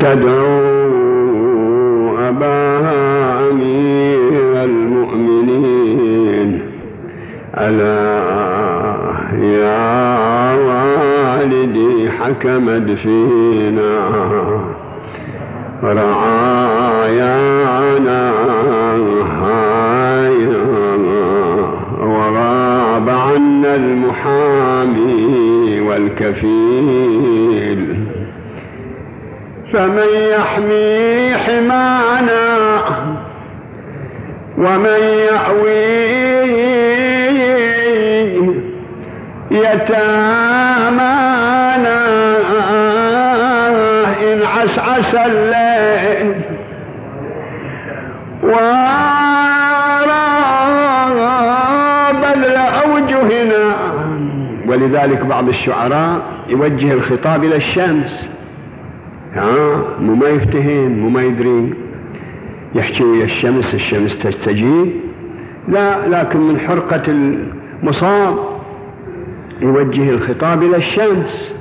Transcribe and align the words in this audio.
تدعو 0.00 0.80
أباها 2.18 3.50
أمير 3.50 4.64
المؤمنين. 4.64 6.50
ألا 7.58 8.20
يا 9.42 10.54
والدي 10.66 12.10
حكمت 12.10 12.88
فينا 12.98 13.94
رعايانا 15.82 17.40
وغاب 22.00 23.08
عنا 23.08 23.74
المحامي 23.74 25.20
والكفيل. 25.80 27.00
فمن 29.72 30.10
يحمي 30.32 31.34
حمانا 31.34 32.80
ومن 34.58 35.00
يأوي 35.30 36.10
يتامانا 40.70 41.20
إن 44.32 44.42
عسعس 44.42 45.14
الليل 45.14 46.34
بذل 52.22 52.56
أوجهنا. 52.56 53.74
ولذلك 54.68 55.20
بعض 55.20 55.48
الشعراء 55.48 56.20
يوجه 56.48 56.92
الخطاب 56.92 57.44
إلى 57.44 57.56
الشمس. 57.56 58.39
ها؟ 59.34 59.84
مو 60.00 60.14
ما 60.14 60.28
يفتهين 60.28 60.98
مو 60.98 61.08
ما 61.08 61.22
يدري 61.22 61.74
يحكي 62.74 63.24
الشمس 63.24 63.74
الشمس 63.74 64.18
تستجيب 64.18 64.92
لا 65.68 66.08
لكن 66.08 66.40
من 66.40 66.60
حرقة 66.60 67.02
المصاب 67.08 68.36
يوجه 69.60 70.10
الخطاب 70.10 70.62
إلى 70.62 70.76
الشمس. 70.76 71.52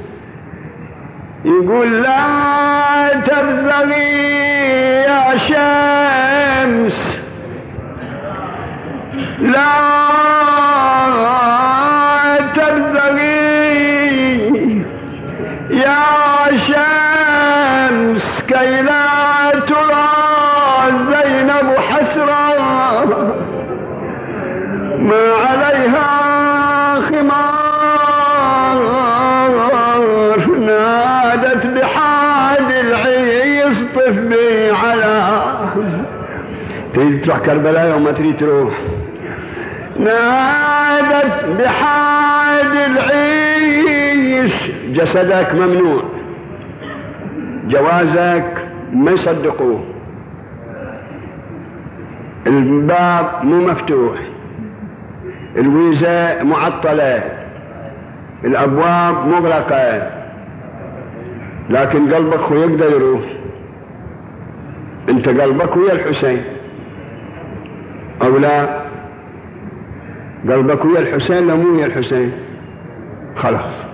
يقول 1.46 2.02
لا 2.02 3.10
تبتغي 3.14 4.10
يا 5.04 5.38
شمس. 5.38 7.20
لا 9.42 9.89
نادت 30.70 31.66
بحاد 31.66 32.72
العيس 32.72 33.78
طف 33.96 34.18
على 34.84 35.40
تريد 36.94 37.26
تروح 37.26 37.40
كربلاء 37.40 37.90
يوم 37.90 38.04
ما 38.04 38.12
تريد 38.12 38.38
تروح. 38.38 38.74
نادت 40.00 41.46
بحاد 41.60 42.76
العيش 42.92 44.72
جسدك 44.88 45.54
ممنوع. 45.54 46.04
جوازك 47.68 48.54
ما 48.94 49.12
يصدقوه. 49.12 49.84
الباب 52.48 53.26
مو 53.44 53.68
مفتوح. 53.68 54.18
الويزة 55.58 56.44
معطلة. 56.44 57.24
الأبواب 58.46 59.28
مغلقة. 59.28 60.19
لكن 61.70 62.14
قلبك 62.14 62.40
هو 62.40 62.56
يقدر 62.56 62.92
يروح. 62.92 63.22
انت 65.10 65.30
قلبك 65.30 65.78
ويا 65.78 65.94
الحسين. 65.94 66.44
أو 68.22 68.38
لا؟ 68.38 68.80
قلبك 70.50 70.86
ويا 70.86 71.00
الحسين 71.00 71.48
لا 71.48 71.56
مو 71.56 71.76
ويا 71.76 71.86
الحسين. 71.86 72.32
خلاص. 73.38 73.86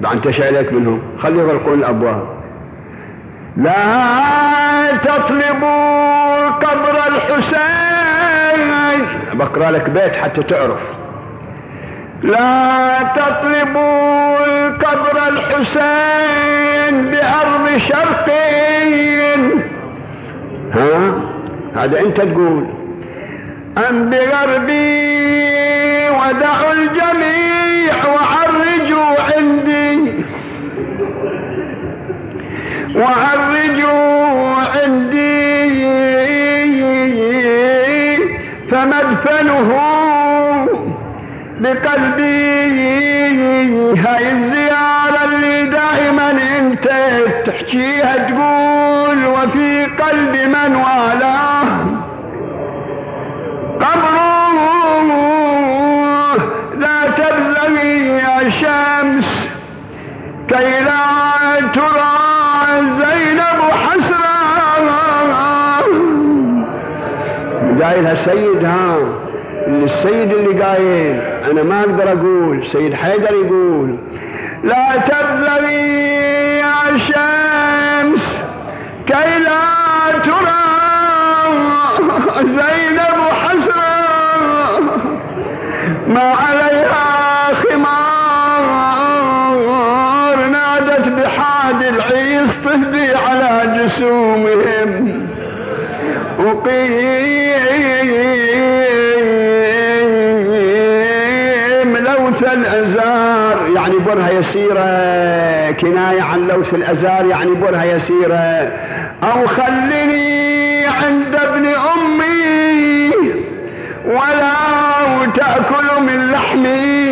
بعد 0.00 0.16
انت 0.16 0.30
شايلك 0.30 0.72
منهم. 0.72 1.02
خلي 1.18 1.38
يغلقون 1.38 1.78
الأبواب. 1.78 2.26
لا 3.56 4.96
تطلبوا 4.96 6.48
قبر 6.48 6.96
الحسين. 7.08 7.60
بقرأ 9.34 9.70
لك 9.70 9.90
بيت 9.90 10.12
حتى 10.12 10.42
تعرف. 10.42 10.80
لا 12.22 13.02
تطلبوا 13.02 14.39
قبر 14.84 15.28
الحسين 15.28 16.94
بأرض 17.10 17.76
شرقين 17.76 19.62
ها 20.74 21.14
هذا 21.76 22.00
أنت 22.00 22.20
تقول. 22.20 22.66
أم 23.88 24.10
بغربي 24.10 25.20
ودعوا 26.10 26.72
الجميع 26.72 27.94
وعرجوا 28.14 29.14
عندي. 29.36 30.12
وعرجوا 32.94 34.54
عندي. 34.74 35.40
فمدفنه 38.70 39.70
بقلبي. 41.60 42.50
هاي 43.96 44.30
انت 46.86 47.46
تحكيها 47.46 48.16
تقول 48.16 49.26
وفي 49.26 49.84
قلب 49.84 50.34
من 50.48 50.76
والاه؟ 50.76 51.64
قبره 53.80 54.40
لا 56.78 57.10
تبلغي 57.10 58.06
يا 58.06 58.50
شمس 58.50 59.48
كي 60.48 60.80
لا 60.80 61.60
ترى 61.74 62.16
زينب 62.80 63.60
حسرة 63.70 64.30
قايلها 67.82 68.14
سيد 68.14 68.64
ها 68.64 68.96
السيد 69.66 70.32
اللي 70.32 70.62
قايل 70.64 71.20
أنا 71.50 71.62
ما 71.62 71.80
أقدر 71.80 72.12
أقول 72.12 72.66
سيد 72.72 72.94
حيدر 72.94 73.34
يقول 73.34 73.96
لا 74.64 74.96
تبلغي 74.96 76.09
يا 76.90 76.98
شمس 76.98 78.26
كي 79.06 79.30
لا 79.38 79.60
ترى 80.24 80.64
زينب 82.40 83.18
حسرة 83.32 84.80
ما 86.06 86.28
عليها 86.32 87.54
خمار 87.54 88.08
نادت 90.50 91.06
بحاد 91.08 91.82
العيس 91.82 92.50
تهدي 92.64 93.14
على 93.14 93.52
جسومهم. 93.78 94.92
وقيم 96.38 97.00
لوث 101.96 102.42
الأزار. 102.42 103.56
يعني 103.74 103.98
برها 103.98 104.30
يسيرة. 104.30 105.59
كناية 105.80 106.22
عن 106.22 106.48
لوث 106.48 106.74
الأزار 106.74 107.26
يعني 107.26 107.54
برها 107.54 107.84
يسيرة. 107.84 108.72
أو 109.22 109.46
خلني 109.46 110.86
عند 110.86 111.34
ابن 111.34 111.66
أمي 111.66 113.10
ولا 114.06 115.26
تأكل 115.36 116.02
من 116.02 116.30
لحمي. 116.30 117.10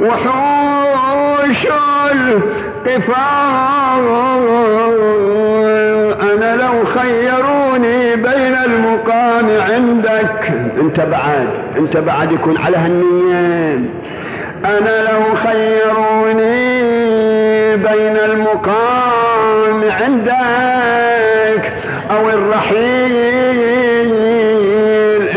وحوش 0.00 1.66
القفار 2.12 4.04
أنا 6.22 6.56
لو 6.56 6.84
خيروني 6.84 8.16
بين 8.16 8.54
المقام 8.64 9.46
عندك. 9.60 10.52
انت 10.80 11.00
بعد 11.00 11.48
انت 11.78 11.96
بعد 11.96 12.32
يكون 12.32 12.56
على 12.58 12.76
هالنية. 12.76 13.80
أنا 14.64 15.02
لو 15.02 15.34
خيروني 15.34 16.84
بين 17.76 18.16
المقام 18.16 19.84
عندك 19.90 21.72
أو 22.10 22.28
الرحيل. 22.30 23.14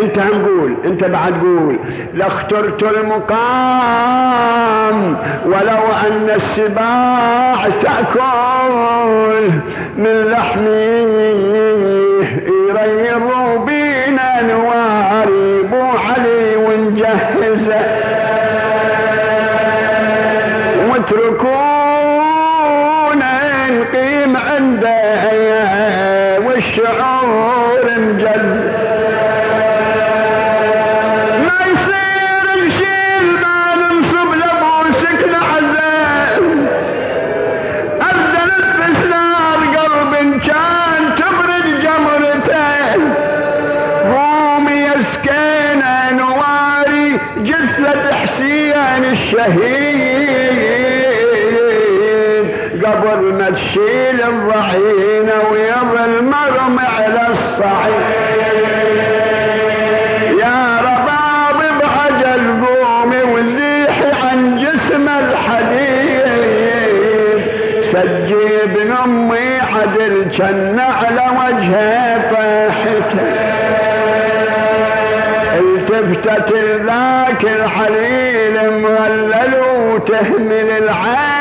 أنت 0.03 0.19
هم 0.19 0.45
قول 0.45 0.71
أنت 0.85 1.03
بعد 1.03 1.33
قول. 1.33 1.79
لاخترت 2.13 2.83
المقام 2.83 4.17
ولو 5.45 5.91
أن 6.07 6.29
السباع 6.35 7.69
تأكل 7.81 9.51
من 9.97 10.15
لحمي. 10.31 11.07
يريضوا 12.69 13.36
الشهيد. 49.11 50.07
قبل 52.85 53.19
ما 53.33 53.49
تشيل 53.49 54.21
الضعينة 54.21 55.37
ويظل 55.51 56.23
مرمى 56.23 56.85
على 56.97 57.23
الصعيد. 57.31 58.01
يا 60.39 60.59
رباب 60.87 61.59
بعجل 61.79 62.43
قومي 62.65 63.21
وزيحي 63.21 64.11
عن 64.23 64.39
جسم 64.57 65.05
الحديد 65.09 66.27
سجي 67.91 68.63
ابن 68.63 68.91
امي 68.91 69.47
عدل 69.59 70.13
جن 70.29 70.79
على 70.79 71.25
وجهه. 71.39 71.96
التفتت 75.97 76.53
ذاك 76.85 77.43
الحليل 77.43 78.81
مغلل 78.81 79.53
وتهمل 79.79 80.69
العين. 80.71 81.37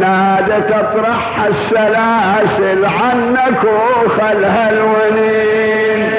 نادت 0.00 0.72
اطرح 0.72 1.44
السلاسل 1.46 2.84
عنك 2.84 3.64
وخلها 3.64 4.70
الونين. 4.70 6.10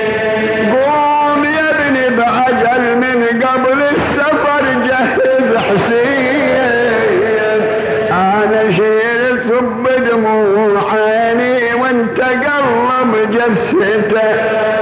قوم 0.71 1.43
يا 1.43 1.69
ابني 1.71 2.05
بعجل 2.17 2.97
من 2.97 3.19
قبل 3.43 3.79
السفر 3.81 4.63
جهز 4.87 5.57
حسين. 5.57 6.63
أنا 8.11 8.71
شيلت 8.71 9.49
بدموع 9.63 10.93
عيني 10.93 11.73
وانت 11.73 12.19
قلب 12.21 13.31
جسته 13.31 14.72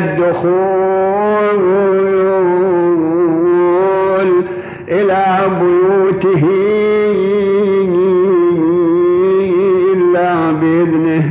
الدخول 0.00 1.60
إلى 4.88 5.24
بيوته 5.60 6.44
إلا 9.92 10.30
بإذنه. 10.60 11.28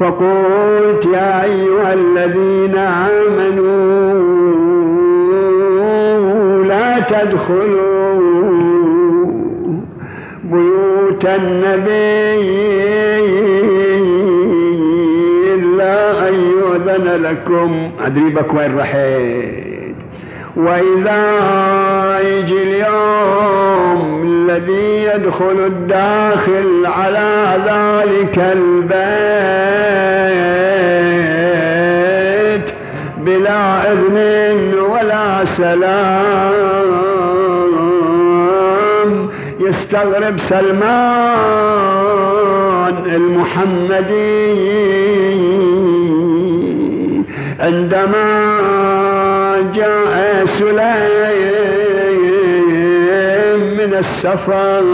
فقلت 0.00 1.02
يا 1.12 1.44
أيها 1.44 1.90
الذين 1.92 2.76
آمنوا 2.76 3.76
لا 6.64 7.00
تدخلوا 7.00 8.16
بيوت 10.44 11.24
النبي 11.24 12.75
لكم. 17.16 17.90
أدري 18.06 18.30
بك 18.30 18.54
وين 18.54 18.78
رحيت. 18.78 19.96
وإذا 20.56 21.38
يجي 22.20 22.62
اليوم 22.62 24.22
الذي 24.22 25.04
يدخل 25.14 25.66
الداخل 25.66 26.86
على 26.86 27.56
ذلك 27.66 28.38
البيت 28.38 28.96
بلا 33.18 33.92
إذن 33.92 34.74
ولا 34.90 35.44
سلام. 35.44 37.06
يستغرب 39.60 40.38
سلمان 40.38 41.36
المحمدي. 43.06 44.76
عندما 47.66 48.26
جاء 49.74 50.46
سليم 50.46 50.86
من 53.78 53.94
السفر 53.94 54.84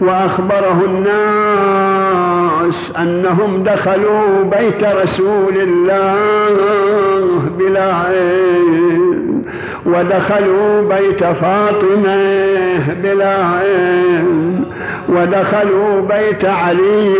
وأخبره 0.00 0.82
الناس 0.84 2.92
أنهم 2.98 3.62
دخلوا 3.62 4.42
بيت 4.42 4.84
رسول 4.84 5.56
الله 5.56 7.28
بلا 7.58 7.94
علم 7.94 9.42
ودخلوا 9.86 10.82
بيت 10.82 11.24
فاطمة 11.24 12.78
بلا 13.02 13.36
علم 13.44 14.64
ودخلوا 15.08 16.00
بيت 16.00 16.44
علي 16.44 17.14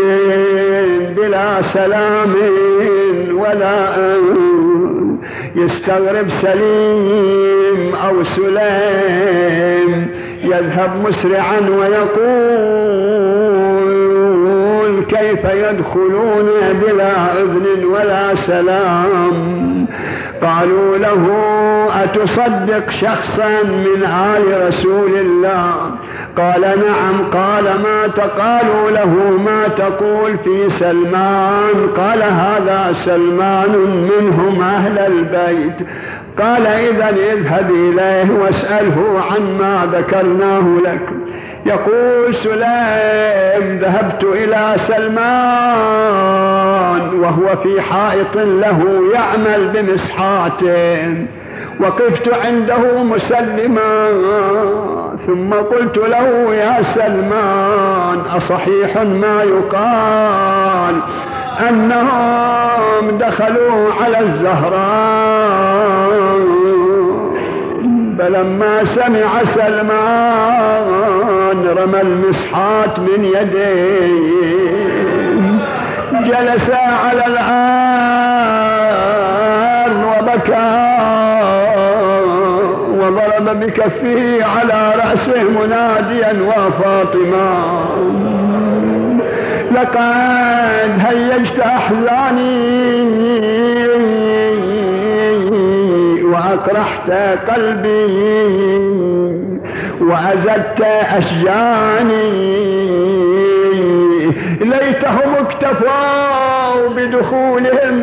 بلا 1.17 1.61
سلام 1.61 2.35
ولا 3.33 3.95
يستغرب 5.55 6.29
سليم 6.29 7.95
أو 7.95 8.23
سليم 8.23 10.07
يذهب 10.43 10.91
مسرعا 11.03 11.59
ويقول 11.69 13.03
كيف 15.03 15.45
يدخلون 15.45 16.49
بلا 16.81 17.41
إذن 17.41 17.85
ولا 17.85 18.35
سلام؟ 18.35 19.53
قالوا 20.41 20.97
له 20.97 21.27
أتصدق 22.03 22.89
شخصا 22.89 23.63
من 23.63 24.03
آل 24.03 24.67
رسول 24.67 25.15
الله؟ 25.15 25.91
قال 26.37 26.61
نعم 26.61 27.31
قال 27.33 27.63
ما 27.63 28.07
تقالوا 28.07 28.91
له 28.91 29.37
ما 29.45 29.67
تقول 29.67 30.37
في 30.37 30.69
سلمان؟ 30.69 31.87
قال 31.97 32.23
هذا 32.23 32.93
سلمان 33.05 33.71
منهم 34.11 34.61
أهل 34.61 34.99
البيت. 34.99 35.87
قال 36.39 36.67
إذا 36.67 37.09
اذهب 37.09 37.71
إليه 37.71 38.31
واسأله 38.31 39.23
عما 39.31 39.89
ذكرناه 39.93 40.77
لك. 40.85 41.09
يقول 41.65 42.35
سليم 42.35 43.79
ذهبت 43.79 44.23
إلى 44.23 44.75
سلمان 44.77 46.33
وهو 47.19 47.55
في 47.63 47.81
حائط 47.81 48.35
له 48.35 49.03
يعمل 49.13 49.67
بمسحات 49.73 50.61
وقفت 51.79 52.33
عنده 52.45 53.03
مسلما 53.03 54.09
ثم 55.27 55.53
قلت 55.53 55.97
له 55.97 56.55
يا 56.55 56.83
سلمان 56.83 58.19
أصحيح 58.19 58.97
ما 58.97 59.43
يقال؟ 59.43 61.01
أنهم 61.69 63.17
دخلوا 63.17 63.93
على 64.03 64.19
الزهراء. 64.19 65.73
فلما 68.19 68.83
سمع 68.85 69.43
سلمان 69.43 70.85
رمى 71.77 72.01
المسحات 72.01 72.99
من 72.99 73.25
يديه. 73.25 74.43
جلس 76.23 76.69
على 76.71 77.25
الآن. 77.25 78.72
بكفه 83.53 84.45
على 84.45 84.93
رأسه 84.95 85.43
مناديا 85.43 86.33
وفاطمة 86.41 87.83
لقد 89.71 90.91
هيجت 90.99 91.59
أحزاني 91.59 93.03
وأكرحت 96.23 97.11
قلبي 97.49 98.33
وأزدت 100.01 100.81
أشجاني. 101.17 102.53
ليتهم 104.61 105.35
اكتفوا 105.39 106.89
بدخولهم 106.95 107.95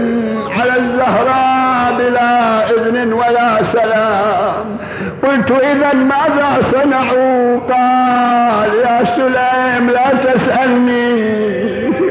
على 0.61 0.77
الزهراء 0.77 1.99
بلا 1.99 2.71
إذن 2.71 3.13
ولا 3.13 3.63
سلام. 3.63 4.79
قلت 5.23 5.51
إذا 5.51 5.93
ماذا 5.95 6.63
صنعوا؟ 6.73 7.59
قال 7.59 8.75
يا 8.75 9.05
سليم 9.17 9.91
لا 9.91 10.11
تسألني 10.25 11.41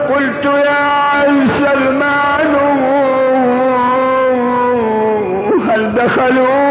قلت 0.08 0.44
يا 0.44 1.48
سلمان 1.58 2.54
هل 5.70 5.94
دخلوا؟ 5.94 6.64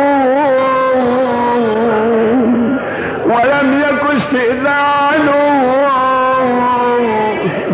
ولم 3.26 3.68
يك 3.82 4.04
استئذان. 4.18 4.84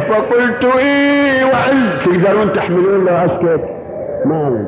فقلت 0.09 0.63
إيه 0.77 1.45
وعز 1.45 1.83
تقدرون 2.05 2.53
تحملون 2.53 3.05
له 3.05 3.25
اسكت 3.25 3.63
ما 4.25 4.65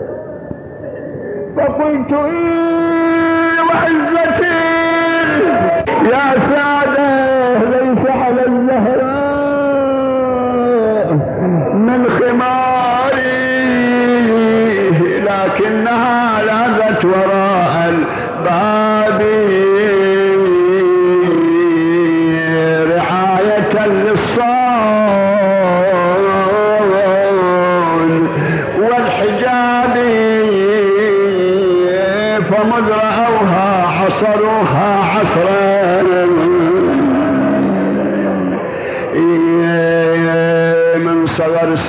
فقلت 1.57 2.11
إيه 2.13 3.61
وعزتي 3.61 4.80
يا 5.87 6.33
سادة 6.49 7.09
ليس 7.73 8.03
على 8.09 8.45
الزهراء. 8.47 9.21
من 11.73 12.01
خماري 12.09 13.31
لكنها 15.19 16.43
لاذت 16.43 17.05
وراء 17.05 17.89
الباب 17.89 19.21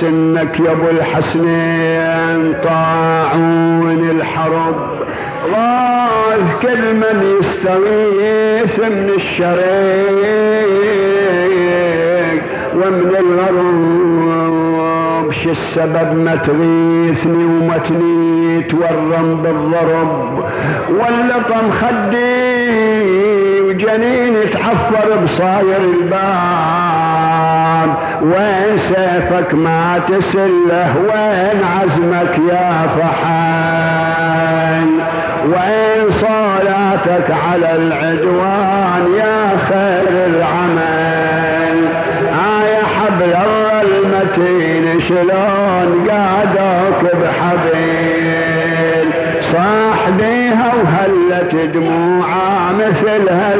سنك 0.03 0.59
يا 0.59 0.71
أبو 0.71 0.89
الحسنين 0.89 2.53
طاعون 2.63 4.09
الحرب. 4.09 4.75
غاث 5.51 6.47
كل 6.61 6.93
من 6.93 7.17
يستغيث 7.39 8.79
من 8.79 9.09
الشريك 9.15 9.63
ومن 12.75 13.15
الغرب 13.19 13.83
شو 15.43 15.49
السبب 15.49 16.09
ما 16.17 16.35
تغيثني 16.35 17.45
وما 17.45 17.77
تنيت 17.77 18.73
والرم 18.73 19.41
بالضرب؟ 19.43 20.43
واللطم 20.89 21.65
خدي 21.71 23.61
وجنين 23.61 24.35
تعفر 24.53 25.07
بصاير 25.23 25.81
الباب. 25.81 26.92
وين 28.21 28.77
سيفك 28.87 29.53
ما 29.53 29.99
تسله؟ 30.07 30.97
وين 30.97 31.63
عزمك 31.63 32.39
يا 32.51 32.87
فحان؟ 32.97 34.87
وين 35.45 36.11
صلاتك 36.21 37.31
على 37.51 37.75
العدوان 37.75 39.03
يا 39.17 39.57
خير 39.69 40.25
العمل؟ 40.25 41.87
آية 42.61 42.83
حبل 42.83 43.23
الله 43.23 43.81
المتين 43.81 45.01
شلون 45.01 46.07
قادوك 46.09 47.01
بحبيل؟ 47.15 49.07
صاح 49.53 50.09
بيها 50.09 50.71
وهلت 50.75 51.55
دموعها 51.55 52.71
مثل 52.73 53.29
هل 53.29 53.59